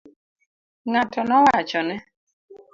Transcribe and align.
Ng'ato 0.89 1.19
nowachone. 1.29 1.95